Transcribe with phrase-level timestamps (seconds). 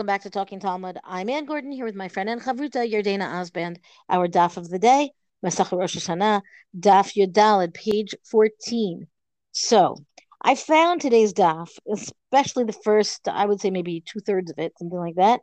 [0.00, 0.96] Welcome back to Talking Talmud.
[1.04, 3.76] I'm Anne Gordon here with my friend and Chavruta Yardena Osband.
[4.08, 5.10] Our daf of the day,
[5.44, 6.40] Masach Rosh Hashanah,
[6.74, 9.06] daf Yudalid, page 14.
[9.52, 9.98] So
[10.40, 14.72] I found today's daf, especially the first, I would say maybe two thirds of it,
[14.78, 15.40] something like that,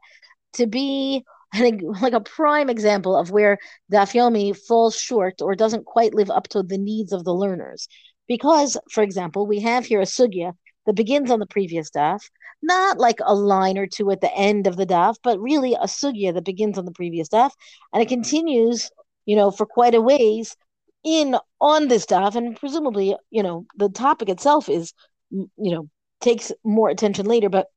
[0.53, 3.59] to be like a prime example of where
[3.93, 7.87] daf yomi falls short or doesn't quite live up to the needs of the learners.
[8.27, 10.53] Because, for example, we have here a sugya
[10.87, 12.21] that begins on the previous daf,
[12.63, 15.85] not like a line or two at the end of the daf, but really a
[15.85, 17.51] sugya that begins on the previous daf,
[17.93, 18.89] and it continues,
[19.25, 20.55] you know, for quite a ways
[21.03, 24.93] in on this daf, and presumably, you know, the topic itself is,
[25.29, 25.89] you know,
[26.21, 27.49] takes more attention later.
[27.49, 27.67] But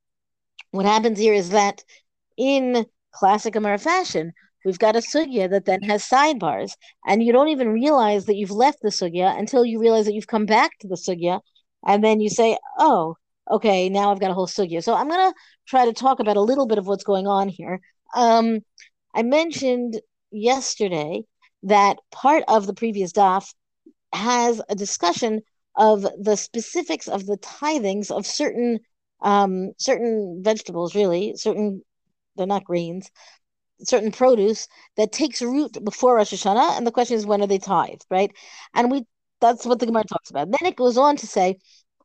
[0.71, 1.85] what happens here is that
[2.39, 4.33] in classic Gemara fashion,
[4.65, 8.51] we've got a sugya that then has sidebars, and you don't even realize that you've
[8.51, 11.41] left the sugya until you realize that you've come back to the sugya
[11.87, 13.17] and then you say, "Oh,
[13.51, 15.35] okay, now I've got a whole sugya." So I'm going to
[15.67, 17.81] try to talk about a little bit of what's going on here.
[18.15, 18.61] Um,
[19.15, 21.25] I mentioned yesterday
[21.65, 23.53] that part of the previous daf
[24.13, 25.43] has a discussion
[25.77, 28.81] of the specifics of the tithings of certain
[29.23, 31.83] um, certain vegetables, really certain
[32.37, 33.11] they're not grains,
[33.83, 37.59] certain produce that takes root before Rosh Hashanah, and the question is when are they
[37.59, 38.31] tithed, right?
[38.75, 39.05] And we
[39.41, 40.51] that's what the Gemara talks about.
[40.51, 41.59] Then it goes on to say,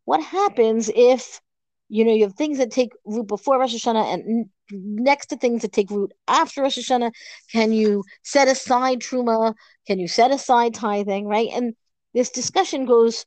[0.06, 1.42] what happens if
[1.88, 5.62] you know you have things that take root before Rosh Hashanah and next to things
[5.62, 7.12] that take root after Rosh Hashanah?
[7.52, 9.54] Can you set aside truma?
[9.88, 11.28] Can you set aside tithing?
[11.28, 11.76] Right, and
[12.14, 13.26] this discussion goes,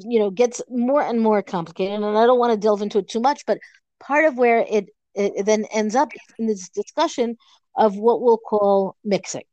[0.00, 3.08] you know, gets more and more complicated, and I don't want to delve into it
[3.08, 3.58] too much, but
[4.00, 7.36] part of where it, it then ends up in this discussion
[7.76, 9.44] of what we'll call mixing.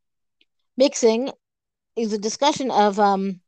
[0.76, 1.30] Mixing
[1.96, 3.40] is a discussion of um,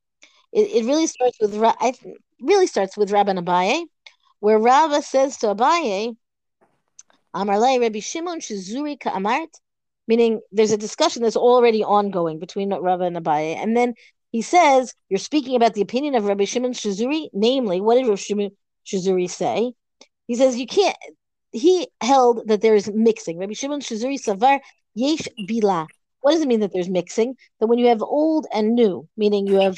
[0.52, 1.92] it, it really starts with I
[2.40, 3.84] really starts with Rabban Abaye,
[4.40, 6.16] where Rabba says to Abaye,
[7.34, 9.48] Amarle Rabbi Shimon Shizuri Ka'amart,
[10.06, 13.94] meaning there's a discussion that's already ongoing between Rabba and Abaye, and then
[14.30, 18.16] he says, You're speaking about the opinion of Rabbi Shimon Shizuri, namely, what did Rabbi
[18.16, 18.50] Shimon
[18.86, 19.72] Shizuri say?
[20.26, 20.96] He says, You can't,
[21.52, 23.38] he held that there is mixing.
[23.38, 24.60] Rabbi Shimon Shizuri Savar
[24.94, 25.86] Yesh Bila.
[26.20, 27.36] What does it mean that there's mixing?
[27.60, 29.76] That when you have old and new, meaning you have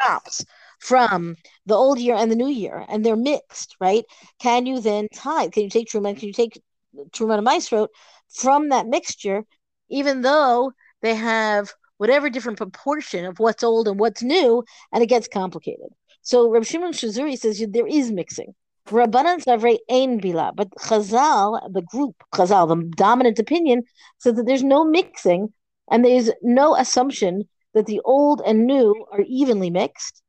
[0.00, 0.44] crops
[0.78, 4.04] from the old year and the new year, and they're mixed, right?
[4.38, 5.48] Can you then tie?
[5.48, 6.18] Can you take truma?
[6.18, 6.60] Can you take
[7.10, 7.88] truma and maasrot
[8.30, 9.44] from that mixture,
[9.88, 10.72] even though
[11.02, 15.88] they have whatever different proportion of what's old and what's new, and it gets complicated.
[16.22, 18.54] So Reb Shimon Shazuri says there is mixing.
[18.88, 23.82] Rabbanan Savrei Ein Bila, but Chazal, the group Chazal, the dominant opinion,
[24.18, 25.52] says that there's no mixing
[25.90, 30.22] and there's no assumption that the old and new are evenly mixed.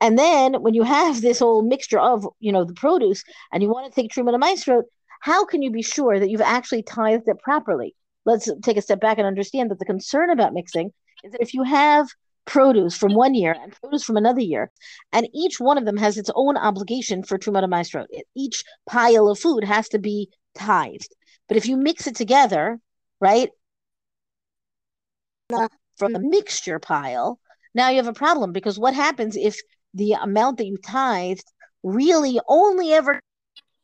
[0.00, 3.68] And then when you have this whole mixture of, you know, the produce and you
[3.68, 4.82] want to take Truma and Maasrot,
[5.20, 7.94] how can you be sure that you've actually tithed it properly?
[8.24, 10.92] Let's take a step back and understand that the concern about mixing
[11.22, 12.08] is that if you have
[12.44, 14.72] produce from one year and produce from another year,
[15.12, 19.28] and each one of them has its own obligation for Truma and Maasrot, each pile
[19.28, 21.14] of food has to be tithed.
[21.48, 22.80] But if you mix it together,
[23.20, 23.50] right,
[25.52, 26.30] uh, from the mm-hmm.
[26.30, 27.38] mixture pile,
[27.74, 29.56] now you have a problem because what happens if
[29.94, 31.44] the amount that you tithed
[31.82, 33.20] really only ever came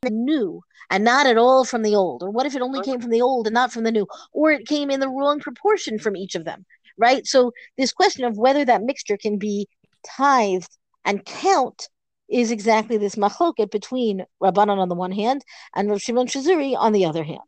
[0.01, 2.23] from the new and not at all from the old?
[2.23, 4.07] Or what if it only came from the old and not from the new?
[4.31, 6.65] Or it came in the wrong proportion from each of them,
[6.97, 7.25] right?
[7.25, 9.67] So this question of whether that mixture can be
[10.03, 11.89] tithed and count
[12.29, 15.43] is exactly this machloket between Rabbanan on the one hand
[15.75, 17.39] and Rav Shimon Shazuri on the other hand.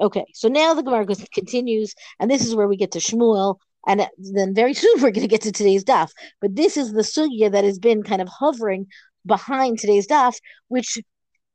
[0.00, 3.56] Okay, so now the Gemara continues, and this is where we get to Shmuel,
[3.86, 6.10] and then very soon we're going to get to today's daf.
[6.40, 8.86] But this is the sugya that has been kind of hovering
[9.26, 10.36] behind today's daf,
[10.68, 10.98] which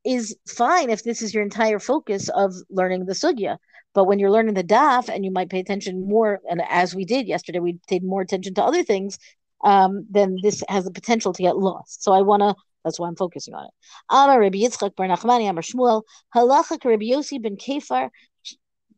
[0.04, 3.58] is fine if this is your entire focus of learning the sugya.
[3.94, 7.04] But when you're learning the daf and you might pay attention more, and as we
[7.04, 9.18] did yesterday, we paid more attention to other things,
[9.64, 12.02] um, then this has the potential to get lost.
[12.02, 12.54] So I want to,
[12.84, 13.70] that's why I'm focusing on it.
[14.08, 16.02] Amar Rabbi Yitzchak Bar Nachmani Amar Shmuel,
[16.34, 18.10] Halacha Rabbi Yossi ben Kefar,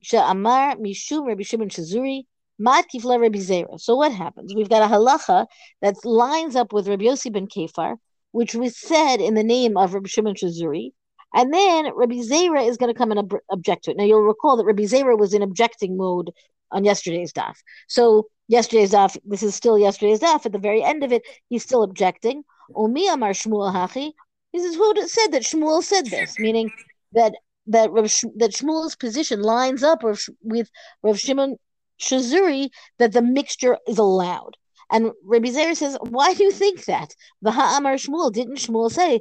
[0.02, 2.24] She'amar Mishum Rabbi Shimon Shazuri,
[2.62, 4.54] So what happens?
[4.54, 5.46] We've got a halacha
[5.80, 7.96] that lines up with Rabbi Yossi ben Kefar,
[8.32, 10.90] which was said in the name of Rabbi Shimon Shazuri,
[11.34, 13.96] and then Rabbi Zera is going to come and ob- object to it.
[13.96, 16.32] Now you'll recall that Rabbi Zera was in objecting mode
[16.70, 17.54] on yesterday's daf.
[17.88, 20.44] So yesterday's daf, this is still yesterday's daf.
[20.44, 22.44] At the very end of it, he's still objecting.
[22.74, 24.12] Omi Amar Shmuel Hachi.
[24.52, 26.70] This is who said that Shmuel said this, meaning
[27.12, 27.34] that
[27.68, 28.04] that Rav,
[28.36, 30.68] that Shmuel's position lines up with, with
[31.02, 31.56] Rav Shimon
[32.00, 34.56] Shazuri that the mixture is allowed.
[34.90, 37.14] And Rabbi Zer says, why do you think that?
[37.42, 39.20] The Shmuel, didn't Shmuel say,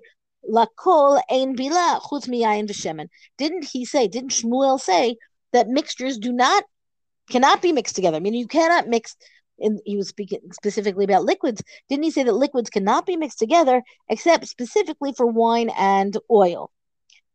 [0.49, 3.07] Lakol ein bila chutz miyayin v'shemen.
[3.37, 4.07] Didn't he say?
[4.07, 5.17] Didn't Shmuel say
[5.53, 6.63] that mixtures do not
[7.29, 8.17] cannot be mixed together?
[8.17, 9.15] I mean, you cannot mix.
[9.59, 11.61] And he was speaking specifically about liquids.
[11.89, 16.71] Didn't he say that liquids cannot be mixed together except specifically for wine and oil?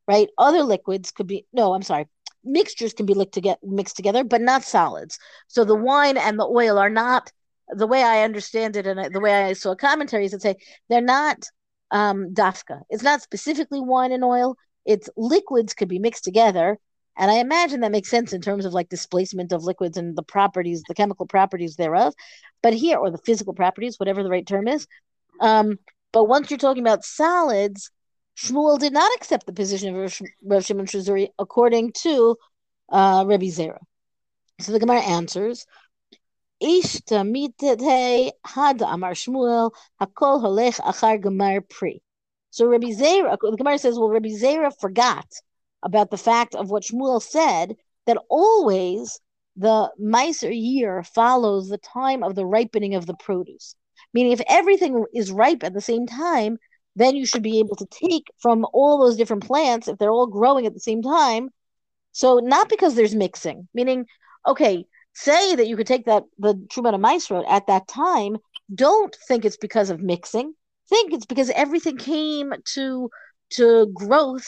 [0.08, 0.28] Right?
[0.38, 1.74] Other liquids could be no.
[1.74, 2.06] I'm sorry.
[2.44, 5.18] Mixtures can be to get mixed together, but not solids.
[5.48, 7.32] So the wine and the oil are not
[7.68, 10.56] the way I understand it, and the way I saw commentaries that say
[10.88, 11.44] they're not
[11.90, 12.82] um, dafka.
[12.90, 14.56] It's not specifically wine and oil.
[14.84, 16.78] It's liquids could be mixed together,
[17.16, 20.22] and I imagine that makes sense in terms of like displacement of liquids and the
[20.22, 22.14] properties, the chemical properties thereof.
[22.62, 24.86] But here, or the physical properties, whatever the right term is.
[25.40, 25.78] Um,
[26.12, 27.90] but once you're talking about solids,
[28.36, 32.36] Shmuel did not accept the position of Rav Shimon Shazuri according to
[32.90, 33.78] uh, Rabbi Zera.
[34.60, 35.66] So the Gemara answers,
[36.60, 36.70] had
[38.82, 42.00] amar Shmuel hakol holech achar gemar pri.
[42.50, 45.26] So Rabbi Zera, the Gemara says, well, Rabbi Zera forgot
[45.82, 47.76] about the fact of what Shmuel said
[48.06, 49.20] that always
[49.56, 53.74] the Meiser year follows the time of the ripening of the produce.
[54.12, 56.58] Meaning, if everything is ripe at the same time,
[56.96, 60.26] then you should be able to take from all those different plants if they're all
[60.26, 61.50] growing at the same time.
[62.12, 64.06] So not because there's mixing, meaning,
[64.46, 68.36] okay, say that you could take that the Truman Maasrot at that time.
[68.74, 70.54] Don't think it's because of mixing.
[70.88, 73.10] Think it's because everything came to
[73.50, 74.46] to growth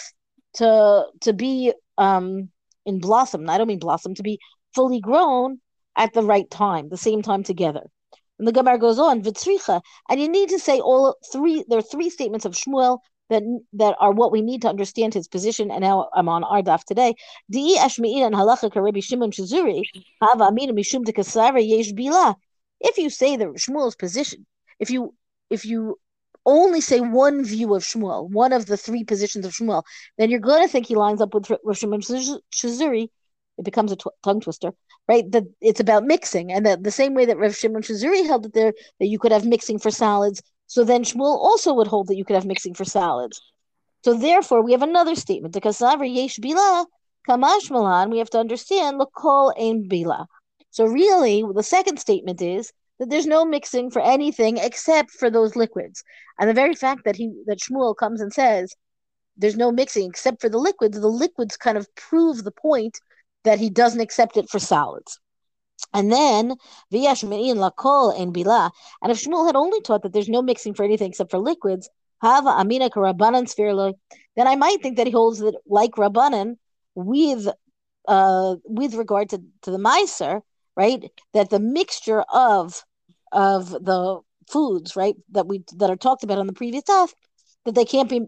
[0.54, 2.50] to to be um
[2.84, 3.48] in blossom.
[3.50, 4.38] I don't mean blossom to be
[4.74, 5.60] fully grown
[5.96, 7.82] at the right time, the same time together.
[8.38, 9.80] And the Gemara goes on, Vitzricha,
[10.10, 11.64] and you need to say all three.
[11.68, 12.98] There are three statements of Shmuel
[13.30, 13.42] that
[13.72, 15.70] that are what we need to understand his position.
[15.70, 17.14] And now I'm on Ardaf today.
[17.50, 19.82] Di ashmi'in and halacha Shimon Shazuri
[20.22, 22.36] amina mishum yesh bila.
[22.80, 24.46] If you say the Shmuel's position,
[24.78, 25.14] if you
[25.50, 25.98] if you
[26.44, 29.82] only say one view of Shmuel, one of the three positions of Shmuel,
[30.18, 33.08] then you're going to think he lines up with Rav Shimon Shazuri.
[33.58, 34.72] It becomes a tw- tongue twister
[35.08, 35.30] right?
[35.32, 38.54] That it's about mixing, and that the same way that Rav Shimon Shazuri held that
[38.54, 42.16] there that you could have mixing for salads, so then Shmuel also would hold that
[42.16, 43.40] you could have mixing for salads.
[44.04, 46.86] So therefore, we have another statement: the kasaver yesh bila
[47.28, 48.10] kamash malan.
[48.10, 50.26] We have to understand lokol ein bila.
[50.70, 55.56] So really, the second statement is that there's no mixing for anything except for those
[55.56, 56.02] liquids.
[56.38, 58.74] And the very fact that he that Shmuel comes and says
[59.36, 62.98] there's no mixing except for the liquids, the liquids kind of prove the point
[63.46, 65.18] that he doesn't accept it for solids.
[65.92, 66.56] And then
[66.92, 68.70] v'yashmein lakol and bila.
[69.02, 71.88] And if Shmuel had only taught that there's no mixing for anything except for liquids,
[72.20, 73.94] hava amina karabanan sfirlo,
[74.36, 76.56] then I might think that he holds that like rabbanan
[76.94, 77.48] with
[78.08, 80.40] uh with regard to, to the miser,
[80.76, 81.10] right?
[81.34, 82.82] That the mixture of
[83.32, 87.14] of the foods, right, that we that are talked about on the previous stuff,
[87.64, 88.22] that they can't be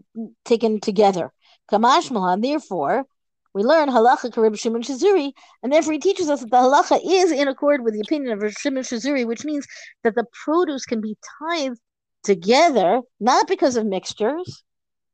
[0.45, 1.31] taken together.
[1.71, 3.05] Kamash malan, therefore,
[3.53, 5.31] we learn halacha Karib Shimon Shazuri,
[5.63, 8.53] and therefore he teaches us that the halacha is in accord with the opinion of
[8.53, 9.65] Shimon Shazuri, which means
[10.03, 11.73] that the produce can be tied
[12.23, 14.63] together, not because of mixtures,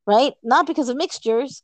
[0.05, 0.33] right?
[0.43, 1.63] Not because of mixtures,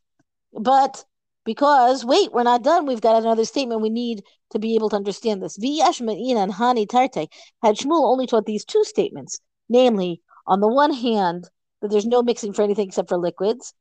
[0.54, 1.04] but
[1.44, 2.86] because wait, we're not done.
[2.86, 5.58] We've got another statement we need to be able to understand this.
[5.58, 7.28] V'yashma'ina and Hani Tarte
[7.64, 11.50] had Shmuel only taught these two statements, namely, on the one hand,
[11.82, 13.74] that there's no mixing for anything except for liquids,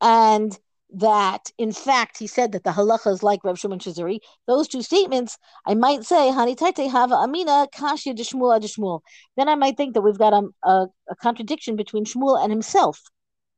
[0.00, 0.58] and
[0.94, 4.18] that in fact he said that the halacha is like Reb Shimon Shazuri.
[4.46, 9.00] Those two statements, I might say, Hani Taite Hava Amina Kashya Dishmul Adishmul.
[9.36, 13.00] Then I might think that we've got a, a, a, contradiction between Shmuel and himself,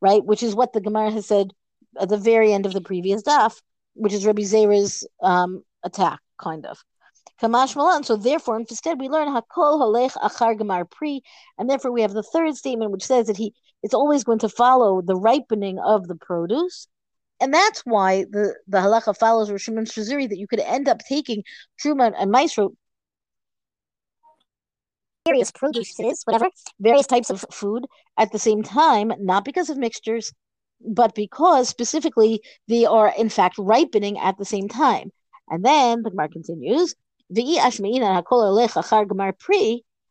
[0.00, 0.24] right?
[0.24, 1.52] Which is what the Gemara has said
[2.00, 3.60] at the very end of the previous daf,
[3.94, 6.78] which is Rabbi Zera's um, attack, kind of.
[7.42, 8.04] Kamash Malan.
[8.04, 11.20] So therefore, instead, we learn Hakol Holech Achar Gemar Pri,
[11.58, 14.48] and therefore we have the third statement, which says that he it's always going to
[14.48, 16.88] follow the ripening of the produce
[17.40, 21.42] and that's why the, the halacha follows Rosh Shazuri that you could end up taking
[21.82, 22.74] Truma and Maasrot
[25.26, 26.50] various produces, whatever,
[26.80, 27.86] various types of food
[28.18, 30.32] at the same time, not because of mixtures,
[30.86, 35.10] but because specifically they are in fact ripening at the same time.
[35.48, 36.94] And then the Gemara continues,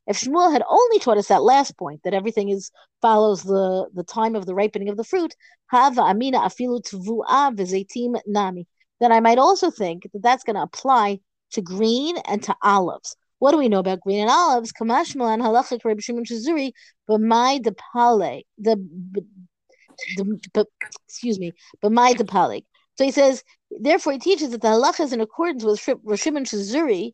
[0.07, 4.03] if Shmuel had only taught us that last point, that everything is follows the, the
[4.03, 5.35] time of the ripening of the fruit,
[5.67, 8.67] hava amina afilu v'zeitim nami,
[8.99, 11.19] then I might also think that that's going to apply
[11.51, 13.15] to green and to olives.
[13.39, 14.71] What do we know about green and olives?
[14.71, 16.71] Kamashmalan halachik Reb Shimon Shazuri,
[17.09, 18.75] b'mai depale, the,
[20.53, 20.65] the,
[21.05, 21.51] excuse me,
[21.83, 22.63] b'mai depale.
[22.95, 25.79] So he says, therefore he teaches that the halacha is in accordance with
[26.19, 27.13] Shimon Shazuri,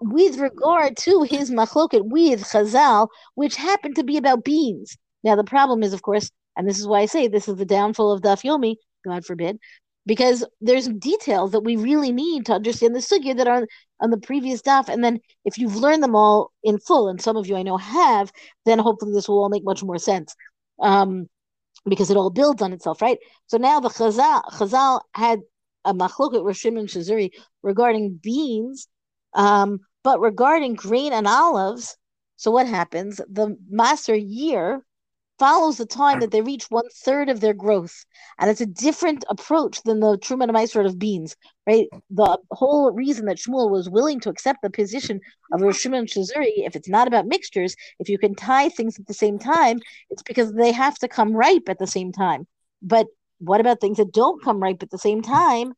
[0.00, 4.96] with regard to his machloket with Chazal, which happened to be about beans.
[5.24, 7.64] Now the problem is, of course, And this is why I say this is the
[7.64, 9.58] downfall of Daf Yomi, God forbid,
[10.06, 13.66] because there's details that we really need to understand the sugya that are
[14.00, 14.88] on the previous daf.
[14.88, 17.76] And then if you've learned them all in full, and some of you I know
[17.76, 18.32] have,
[18.66, 20.34] then hopefully this will all make much more sense.
[20.80, 21.28] Um,
[21.86, 23.18] because it all builds on itself, right?
[23.46, 25.40] So now the Chazal, Chazal had
[25.84, 27.30] a machloket Rishim and Shazuri
[27.62, 28.86] regarding beans,
[29.34, 31.96] um, but regarding grain and olives.
[32.36, 33.20] So what happens?
[33.28, 34.84] The master year
[35.42, 38.04] follows the time that they reach one third of their growth,
[38.38, 41.34] and it's a different approach than the Truman and of beans,
[41.66, 41.88] right?
[42.10, 45.20] The whole reason that Shmuel was willing to accept the position
[45.52, 49.06] of Rosh Shimon Shazuri, if it's not about mixtures, if you can tie things at
[49.08, 52.46] the same time, it's because they have to come ripe at the same time.
[52.80, 53.08] But
[53.38, 55.74] what about things that don't come ripe at the same time?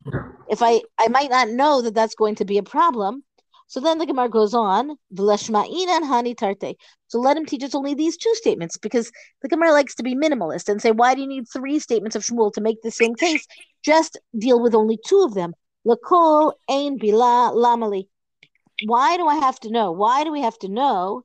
[0.47, 3.23] If I I might not know that that's going to be a problem,
[3.67, 6.75] so then the Gemara goes on, and hani tarte.
[7.07, 10.15] So let him teach us only these two statements because the Gemara likes to be
[10.15, 13.15] minimalist and say, why do you need three statements of Shmuel to make the same
[13.15, 13.45] case?
[13.83, 15.53] Just deal with only two of them.
[15.85, 18.07] Lakol ein bila lamali.
[18.85, 19.91] Why do I have to know?
[19.91, 21.23] Why do we have to know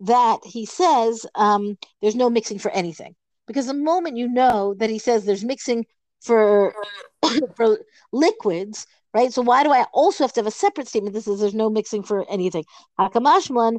[0.00, 3.14] that he says um, there's no mixing for anything?
[3.46, 5.86] Because the moment you know that he says there's mixing
[6.20, 6.74] for
[7.56, 7.78] for
[8.12, 9.32] liquids, right?
[9.32, 11.70] So why do I also have to have a separate statement that says there's no
[11.70, 12.64] mixing for anything?
[12.98, 13.78] Hakamashman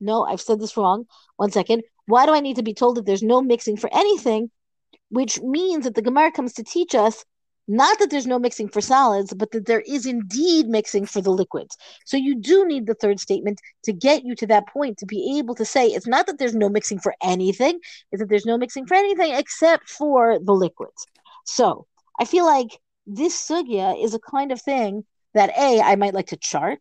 [0.00, 1.06] No, I've said this wrong.
[1.36, 1.82] One second.
[2.06, 4.50] Why do I need to be told that there's no mixing for anything?
[5.10, 7.24] Which means that the Gemara comes to teach us
[7.70, 11.30] not that there's no mixing for solids, but that there is indeed mixing for the
[11.30, 11.76] liquids.
[12.04, 15.38] So you do need the third statement to get you to that point to be
[15.38, 17.78] able to say it's not that there's no mixing for anything,
[18.10, 21.06] it's that there's no mixing for anything except for the liquids.
[21.44, 21.86] So
[22.18, 26.26] I feel like this sugya is a kind of thing that A, I might like
[26.28, 26.80] to chart,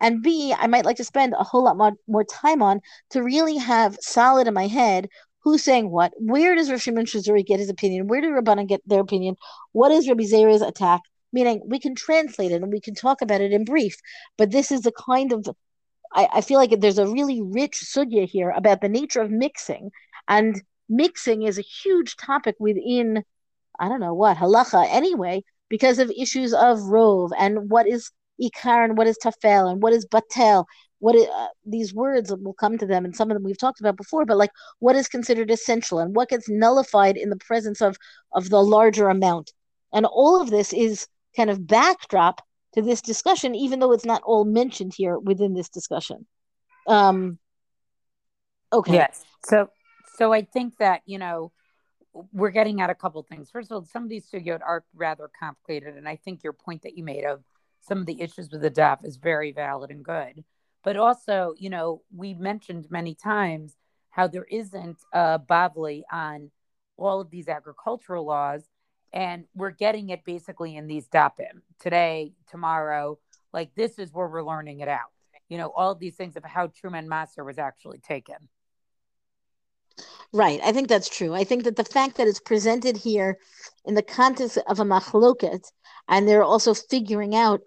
[0.00, 2.80] and B, I might like to spend a whole lot more, more time on
[3.10, 5.08] to really have solid in my head
[5.42, 6.12] who's saying what?
[6.18, 8.08] Where does Rav Shimon Shazuri get his opinion?
[8.08, 9.36] Where do Rabbanan get their opinion?
[9.72, 11.00] What is Rabbi Zera's attack?
[11.32, 13.96] Meaning, we can translate it and we can talk about it in brief,
[14.36, 15.46] but this is the kind of
[16.12, 19.90] I, I feel like there's a really rich sugya here about the nature of mixing,
[20.28, 23.22] and mixing is a huge topic within
[23.78, 28.10] I don't know what halacha anyway, because of issues of rove and what is
[28.42, 30.64] ikar and what is tafel and what is batel
[31.00, 33.80] what it, uh, these words will come to them and some of them we've talked
[33.80, 37.82] about before but like what is considered essential and what gets nullified in the presence
[37.82, 37.96] of
[38.32, 39.52] of the larger amount.
[39.92, 42.42] And all of this is kind of backdrop
[42.74, 46.26] to this discussion even though it's not all mentioned here within this discussion.
[46.86, 47.38] Um
[48.72, 48.94] okay.
[48.94, 49.24] Yes.
[49.44, 49.70] So
[50.16, 51.50] so i think that you know
[52.32, 53.50] we're getting at a couple things.
[53.50, 56.82] First of all some of these studios are rather complicated and i think your point
[56.82, 57.42] that you made of
[57.80, 60.44] some of the issues with the DAF is very valid and good
[60.82, 63.76] but also, you know, we mentioned many times
[64.10, 66.50] how there isn't a Bavli on
[66.96, 68.62] all of these agricultural laws.
[69.12, 73.18] And we're getting it basically in these dapim today, tomorrow.
[73.52, 75.10] Like this is where we're learning it out.
[75.48, 78.36] You know, all of these things of how Truman Master was actually taken.
[80.32, 80.60] Right.
[80.62, 81.34] I think that's true.
[81.34, 83.38] I think that the fact that it's presented here
[83.84, 85.72] in the context of a machloket,
[86.06, 87.62] and they're also figuring out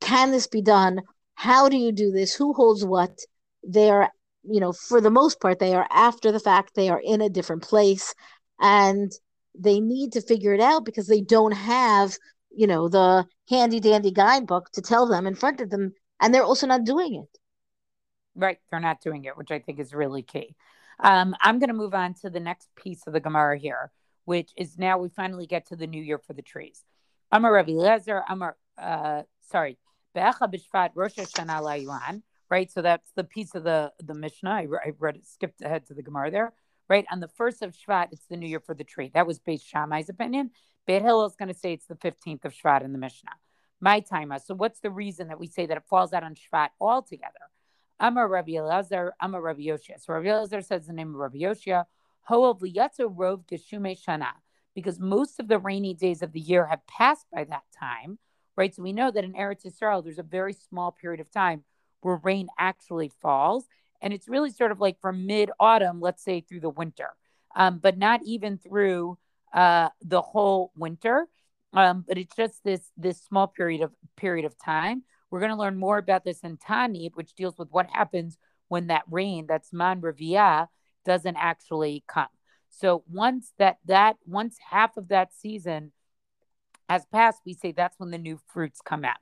[0.00, 1.00] can this be done
[1.36, 2.34] how do you do this?
[2.34, 3.20] Who holds what?
[3.64, 4.10] They are
[4.42, 6.74] you know for the most part they are after the fact.
[6.74, 8.14] They are in a different place
[8.58, 9.12] and
[9.54, 12.16] they need to figure it out because they don't have
[12.50, 16.42] you know the handy dandy guidebook to tell them in front of them and they're
[16.42, 17.38] also not doing it.
[18.34, 18.58] Right.
[18.70, 20.56] They're not doing it which i think is really key.
[20.98, 23.90] Um, i'm going to move on to the next piece of the gemara here
[24.24, 26.82] which is now we finally get to the new year for the trees.
[27.30, 29.76] I'm amar Rabbi Lezer, amar uh, sorry
[32.48, 32.70] Right?
[32.70, 34.50] So that's the piece of the the Mishnah.
[34.50, 36.52] I, I read it, skipped ahead to the Gemara there,
[36.88, 37.04] right?
[37.10, 39.10] On the first of Shvat, it's the new year for the tree.
[39.14, 40.50] That was Beis Shammai's opinion.
[40.86, 43.32] Beit Hillel is going to say it's the 15th of Shvat in the Mishnah.
[43.80, 44.32] My time.
[44.44, 47.50] So what's the reason that we say that it falls out on Shvat altogether?
[47.98, 49.98] Amar Rabbi Elazar, Amar Rabbi Yoshia.
[49.98, 51.84] So Rabbi Elazar says the name of Rabbi Yoshia,
[52.28, 54.28] Ho'ov rov geshume shana,
[54.74, 58.18] because most of the rainy days of the year have passed by that time
[58.56, 58.74] right?
[58.74, 61.64] So we know that in Eretz Yisrael, there's a very small period of time
[62.00, 63.64] where rain actually falls.
[64.00, 67.10] And it's really sort of like from mid autumn, let's say through the winter,
[67.54, 69.18] um, but not even through
[69.52, 71.26] uh, the whole winter.
[71.72, 75.02] Um, but it's just this this small period of period of time.
[75.30, 78.86] We're going to learn more about this in Taanit, which deals with what happens when
[78.88, 80.68] that rain, that's man revia,
[81.04, 82.28] doesn't actually come.
[82.70, 85.92] So once that that once half of that season
[86.88, 89.16] has passed, we say that's when the new fruits come out.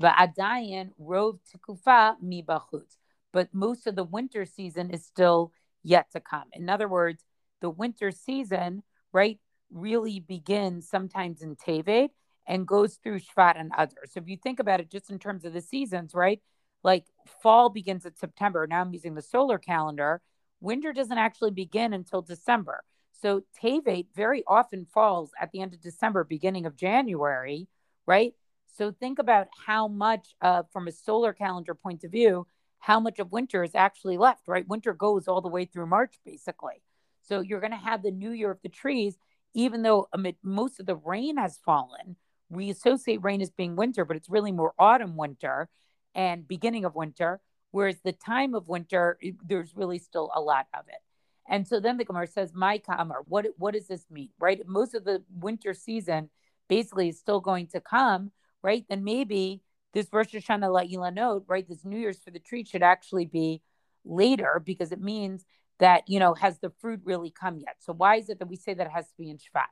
[0.00, 2.96] Va'adayin rov tikufa mi bachutz.
[3.32, 6.48] But most of the winter season is still yet to come.
[6.52, 7.24] In other words,
[7.60, 9.38] the winter season, right,
[9.72, 12.10] really begins sometimes in Tevet
[12.46, 14.12] and goes through Shvat and others.
[14.12, 16.40] So if you think about it just in terms of the seasons, right,
[16.82, 17.04] like
[17.42, 18.66] fall begins in September.
[18.66, 20.20] Now I'm using the solar calendar.
[20.60, 22.82] Winter doesn't actually begin until December.
[23.20, 27.68] So Tevet very often falls at the end of December, beginning of January,
[28.06, 28.34] right?
[28.66, 32.46] So think about how much, uh, from a solar calendar point of view,
[32.78, 34.66] how much of winter is actually left, right?
[34.66, 36.82] Winter goes all the way through March, basically.
[37.22, 39.18] So you're going to have the new year of the trees,
[39.54, 42.16] even though amid most of the rain has fallen.
[42.48, 45.68] We associate rain as being winter, but it's really more autumn, winter,
[46.14, 47.40] and beginning of winter.
[47.70, 51.02] Whereas the time of winter, there's really still a lot of it.
[51.50, 54.30] And so then the Gemara says, "My kamar, what what does this mean?
[54.38, 54.66] Right?
[54.66, 56.30] Most of the winter season
[56.68, 58.30] basically is still going to come,
[58.62, 58.86] right?
[58.88, 59.60] Then maybe
[59.92, 61.68] this Rosh Hashanah note, right?
[61.68, 63.62] This New Year's for the tree should actually be
[64.04, 65.44] later because it means
[65.80, 67.76] that you know has the fruit really come yet?
[67.80, 69.70] So why is it that we say that it has to be in Shvat?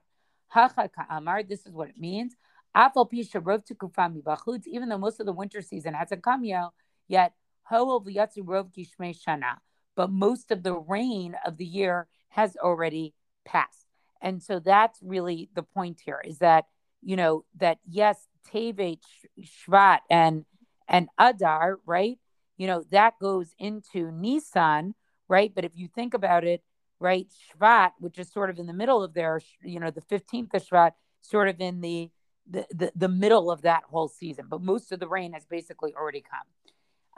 [0.49, 1.45] Hacha ka'amar.
[1.45, 2.35] This is what it means.
[2.77, 4.67] Afal pisha rov.
[4.67, 6.71] Even though most of the winter season hasn't come yet,
[7.07, 7.35] yet
[7.71, 9.59] v'yatzu rov gishmei shana
[9.99, 13.15] but most of the rain of the year has already
[13.45, 13.85] passed.
[14.23, 16.67] And so that's really the point here is that,
[17.03, 19.01] you know, that yes, Tevet,
[19.41, 20.45] Shvat, and
[20.87, 22.17] and Adar, right?
[22.57, 24.95] You know, that goes into Nisan,
[25.27, 25.53] right?
[25.53, 26.63] But if you think about it,
[27.01, 27.27] right,
[27.61, 30.63] Shvat, which is sort of in the middle of there, you know, the 15th of
[30.65, 32.09] Shvat, sort of in the
[32.49, 34.47] the, the, the middle of that whole season.
[34.49, 36.47] But most of the rain has basically already come.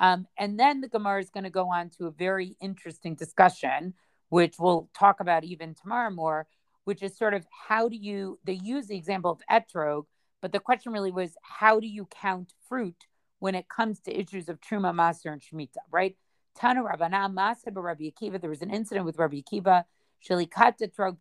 [0.00, 3.94] Um, and then the Gemara is going to go on to a very interesting discussion,
[4.30, 6.46] which we'll talk about even tomorrow more,
[6.84, 10.06] which is sort of how do you, they use the example of etrog,
[10.40, 12.96] but the question really was how do you count fruit
[13.40, 16.16] when it comes to issues of Truma, Master, and Shemitah, right?
[16.58, 19.84] Tanu Rabbanah, Master Rabbi Akiva, there was an incident with Rabbi Akiva,
[20.26, 21.16] Shalikat etrog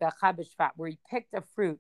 [0.76, 1.80] where he picked a fruit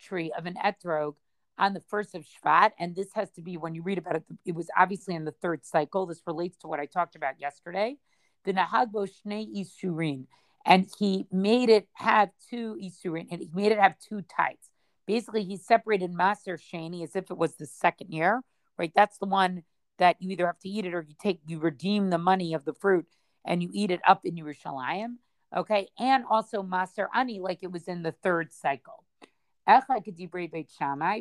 [0.00, 1.14] tree of an etrog
[1.58, 2.72] on the first of Shvat.
[2.78, 5.32] And this has to be when you read about it, it was obviously in the
[5.32, 6.06] third cycle.
[6.06, 7.96] This relates to what I talked about yesterday.
[8.44, 10.26] The Nahagbo Shnei Isurin.
[10.64, 14.68] And he made it have two Isurin, and he made it have two types.
[15.06, 18.42] Basically, he separated Maser Shani as if it was the second year,
[18.76, 18.92] right?
[18.94, 19.62] That's the one
[19.98, 22.64] that you either have to eat it or you take, you redeem the money of
[22.64, 23.06] the fruit
[23.46, 25.14] and you eat it up in Yerushalayim.
[25.56, 25.88] Okay.
[25.98, 29.04] And also Maser Ani, like it was in the third cycle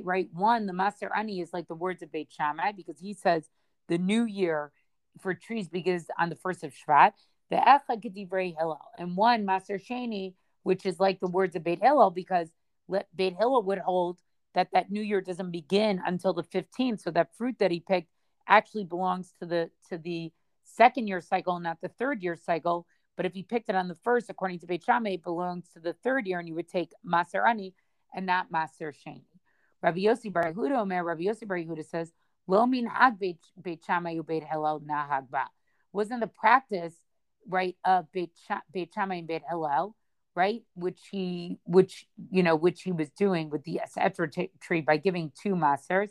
[0.04, 0.30] right?
[0.34, 3.44] One, the Maser Ani is like the words of Beit Shammai because he says
[3.88, 4.72] the new year
[5.20, 7.14] for trees begins on the first of Shvat.
[7.50, 8.82] The Echa Kedivrei Hillel.
[8.98, 10.34] And one, Maser Sheni,
[10.64, 12.50] which is like the words of Beit Hillel because
[13.16, 14.20] Beit Hillel would hold
[14.54, 17.02] that that new year doesn't begin until the 15th.
[17.02, 18.10] So that fruit that he picked
[18.48, 20.32] actually belongs to the to the
[20.64, 22.86] second year cycle, not the third year cycle.
[23.16, 25.80] But if he picked it on the first, according to Beit Shammai, it belongs to
[25.80, 27.74] the third year, and you would take Maser Ani,
[28.14, 29.24] and not Maser Sheni.
[29.82, 32.12] Rabbi Yossi Bar Yehuda Omer, Rabbi Yossi Bar Yehuda says,
[32.48, 33.40] Lo min hag beit
[33.86, 35.28] shammai ubeit hillel nahag.
[35.92, 36.96] Wasn't the practice,
[37.48, 38.32] right, of beit,
[38.72, 39.96] beit shammai and beit hillel,
[40.36, 44.98] right, which he, which, you know, which he was doing with the etra tree by
[44.98, 46.10] giving two masers.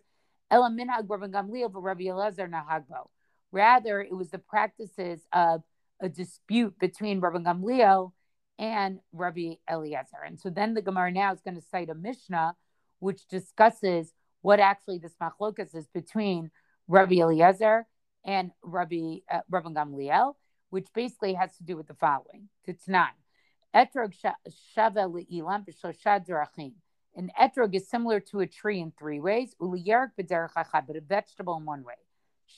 [0.51, 3.09] Ela minhag Rabbi Gamliel Rabbi Elazar nahagbo.
[3.51, 5.63] Rather, it was the practices of
[6.01, 8.13] a dispute between Rabbi Gamliel
[8.59, 10.23] and Rabbi Eliezer.
[10.27, 12.55] And so then the Gemara now is going to cite a Mishnah
[12.99, 16.51] which discusses what actually this machlokas is between
[16.89, 17.87] Rabbi Eliezer
[18.25, 20.35] and Rabbi uh, Rabbi Gamliel,
[20.71, 23.11] which basically has to do with the following: Titnan,
[23.75, 24.15] etrog
[24.77, 26.73] shava le'ilam b'shloshad drachim.
[27.17, 29.55] An etrog is similar to a tree in three ways.
[29.61, 31.95] Uliyerik b'derech but a vegetable in one way.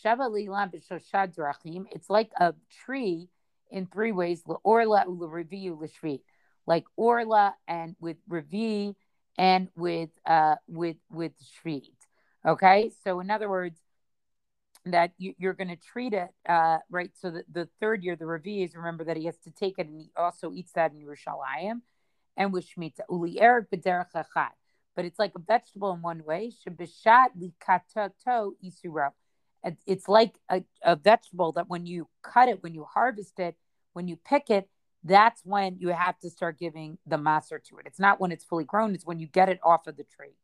[0.05, 1.87] Shava le'ilam b'shloshad drachim.
[1.91, 3.29] It's like a tree
[3.71, 6.21] in three ways: orla ulareviu l'shvit,
[6.67, 8.95] like orla and with revi
[9.37, 11.91] and with uh with with shvit.
[12.47, 13.79] Okay, so in other words,
[14.87, 17.11] that you, are going to treat it uh right.
[17.15, 19.87] So the, the third year, the revi is remember that he has to take it
[19.87, 21.81] and he also eats that in Yerushalayim,
[22.37, 24.07] and with shmita uli erik b'derech
[24.97, 26.53] But it's like a vegetable in one way.
[26.67, 29.13] Shabishat likatato isuro
[29.87, 33.57] it's like a, a vegetable that when you cut it, when you harvest it,
[33.93, 34.69] when you pick it,
[35.05, 37.87] that's when you have to start giving the maser to it.
[37.87, 40.37] It's not when it's fully grown, it's when you get it off of the tree.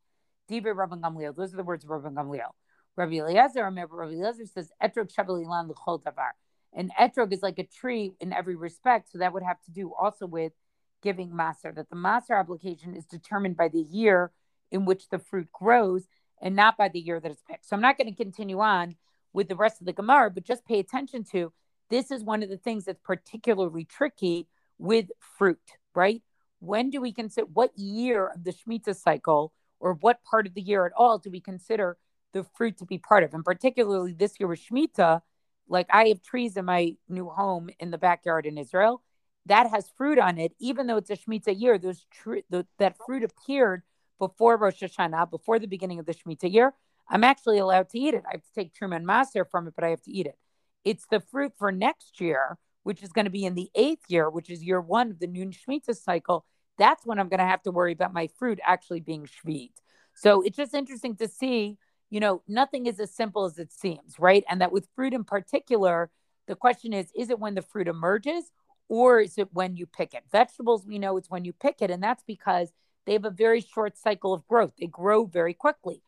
[0.47, 1.35] Dibre Rabban Gamliel.
[1.35, 2.51] Those are the words of Rabban Gamliel.
[2.95, 6.31] Rabbi Eliezer, remember, Rabbi Eliezer says, Etrog Shabalilan L'chol Davar.
[6.73, 9.11] And Etrog is like a tree in every respect.
[9.11, 10.53] So that would have to do also with
[11.01, 14.31] giving maser, that the maser application is determined by the year
[14.71, 16.07] in which the fruit grows
[16.45, 17.65] and not by the year that it's picked.
[17.65, 18.95] So I'm not going to continue on
[19.33, 21.51] with the rest of the Gemara, but just pay attention to
[21.89, 25.59] this is one of the things that's particularly tricky with fruit,
[25.93, 26.21] right?
[26.59, 30.61] When do we consider what year of the Shemitah cycle or what part of the
[30.61, 31.97] year at all do we consider
[32.31, 33.33] the fruit to be part of?
[33.33, 35.21] And particularly this year with Shemitah,
[35.67, 39.01] like I have trees in my new home in the backyard in Israel
[39.47, 42.97] that has fruit on it, even though it's a Shemitah year, those tr- the, that
[43.05, 43.83] fruit appeared
[44.19, 46.73] before Rosh Hashanah, before the beginning of the Shemitah year.
[47.07, 48.23] I'm actually allowed to eat it.
[48.27, 50.37] I have to take Truman Maser from it, but I have to eat it.
[50.83, 54.29] It's the fruit for next year, which is going to be in the eighth year,
[54.29, 56.45] which is year one of the new Shemitah cycle.
[56.77, 59.71] That's when I'm going to have to worry about my fruit actually being Shvit.
[60.13, 61.77] So it's just interesting to see,
[62.09, 64.43] you know, nothing is as simple as it seems, right?
[64.49, 66.09] And that with fruit in particular,
[66.47, 68.51] the question is, is it when the fruit emerges
[68.87, 70.23] or is it when you pick it?
[70.31, 72.71] Vegetables, we know it's when you pick it, and that's because
[73.05, 74.73] they have a very short cycle of growth.
[74.79, 76.01] They grow very quickly.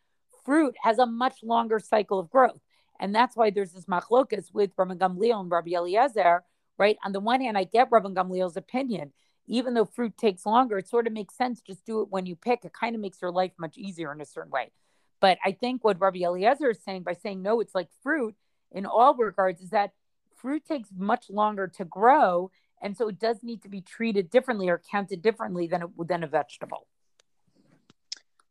[0.46, 2.60] Fruit has a much longer cycle of growth.
[3.00, 6.44] And that's why there's this machlokas with Rabbi Gamliel and Rabbi Eliezer,
[6.78, 6.98] right?
[7.06, 9.14] On the one hand, I get Rabbi Gamliel's opinion.
[9.48, 11.62] Even though fruit takes longer, it sort of makes sense.
[11.62, 12.66] Just do it when you pick.
[12.66, 14.72] It kind of makes your life much easier in a certain way.
[15.20, 18.36] But I think what Rabbi Eliezer is saying by saying no, it's like fruit
[18.72, 19.92] in all regards is that
[20.36, 22.52] fruit takes much longer to grow
[22.82, 26.24] and so it does need to be treated differently or counted differently than a, than
[26.24, 26.88] a vegetable.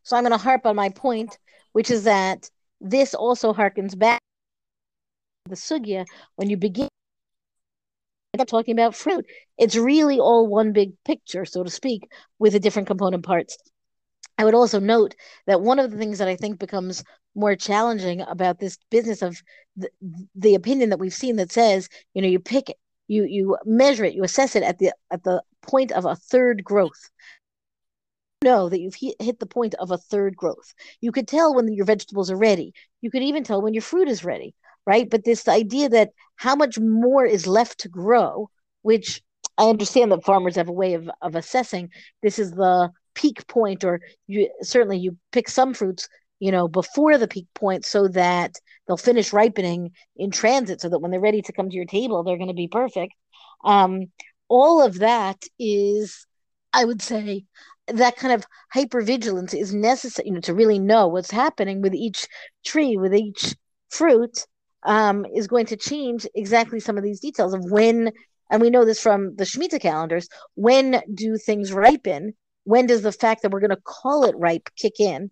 [0.02, 1.38] So I'm going to harp on my point,
[1.72, 4.20] which is that this also harkens back
[5.44, 6.04] to the sugya
[6.36, 6.88] when you begin
[8.44, 9.24] talking about fruit.
[9.56, 12.08] It's really all one big picture, so to speak,
[12.38, 13.56] with the different component parts.
[14.38, 15.14] I would also note
[15.46, 17.02] that one of the things that I think becomes
[17.34, 19.40] more challenging about this business of
[19.76, 19.88] the,
[20.34, 22.66] the opinion that we've seen that says, you know, you pick
[23.08, 26.64] you you measure it, you assess it at the at the point of a third
[26.64, 27.10] growth.
[28.42, 30.74] Know that you've hit the point of a third growth.
[31.00, 32.74] You could tell when your vegetables are ready.
[33.00, 34.54] You could even tell when your fruit is ready,
[34.86, 35.08] right?
[35.08, 38.50] But this idea that how much more is left to grow,
[38.82, 39.22] which
[39.58, 41.90] I understand that farmers have a way of, of assessing.
[42.22, 47.18] This is the peak point, or you certainly you pick some fruits you know, before
[47.18, 51.42] the peak point so that they'll finish ripening in transit so that when they're ready
[51.42, 53.12] to come to your table, they're going to be perfect.
[53.64, 54.06] Um,
[54.48, 56.26] all of that is,
[56.72, 57.44] I would say,
[57.88, 58.44] that kind of
[58.74, 62.26] hypervigilance is necessary you know, to really know what's happening with each
[62.64, 63.54] tree, with each
[63.88, 64.46] fruit,
[64.84, 68.12] um, is going to change exactly some of these details of when,
[68.50, 72.34] and we know this from the Shemitah calendars, when do things ripen?
[72.64, 75.30] When does the fact that we're going to call it ripe kick in?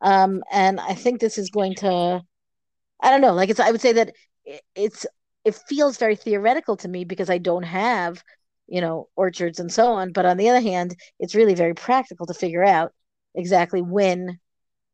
[0.00, 2.22] Um, and I think this is going to,
[3.00, 4.14] I don't know, like it's, I would say that
[4.74, 5.06] it's,
[5.44, 8.22] it feels very theoretical to me because I don't have,
[8.66, 10.12] you know, orchards and so on.
[10.12, 12.92] But on the other hand, it's really very practical to figure out
[13.34, 14.38] exactly when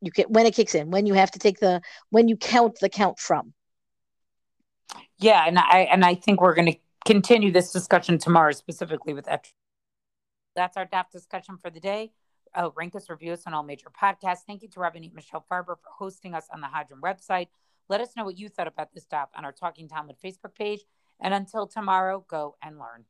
[0.01, 2.79] you get when it kicks in, when you have to take the, when you count
[2.81, 3.55] the count from.
[5.19, 9.27] Yeah, and I and I think we're going to continue this discussion tomorrow, specifically with
[9.27, 9.49] that.
[10.55, 12.13] That's our DAF discussion for the day
[12.55, 14.45] uh, rank us, review us on all major podcasts.
[14.47, 17.49] Thank you to Rabbanit Michelle Farber for hosting us on the Hadran website.
[17.89, 20.81] Let us know what you thought about this stuff on our Talking Talmud Facebook page.
[21.21, 23.05] And until tomorrow, go and learn.